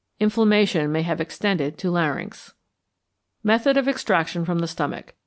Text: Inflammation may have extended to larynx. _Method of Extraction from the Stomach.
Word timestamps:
Inflammation 0.19 0.91
may 0.91 1.03
have 1.03 1.21
extended 1.21 1.77
to 1.77 1.91
larynx. 1.91 2.55
_Method 3.45 3.77
of 3.77 3.87
Extraction 3.87 4.43
from 4.45 4.57
the 4.57 4.67
Stomach. 4.67 5.13